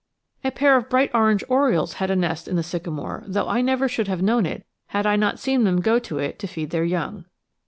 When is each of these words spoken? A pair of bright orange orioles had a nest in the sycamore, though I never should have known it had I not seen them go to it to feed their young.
A 0.43 0.49
pair 0.49 0.77
of 0.77 0.89
bright 0.89 1.11
orange 1.13 1.43
orioles 1.47 1.93
had 2.01 2.09
a 2.09 2.15
nest 2.15 2.47
in 2.47 2.55
the 2.55 2.63
sycamore, 2.63 3.23
though 3.27 3.47
I 3.47 3.61
never 3.61 3.87
should 3.87 4.07
have 4.07 4.19
known 4.23 4.47
it 4.47 4.65
had 4.87 5.05
I 5.05 5.15
not 5.15 5.37
seen 5.37 5.63
them 5.63 5.79
go 5.79 5.99
to 5.99 6.17
it 6.17 6.39
to 6.39 6.47
feed 6.47 6.71
their 6.71 6.83
young. 6.83 7.25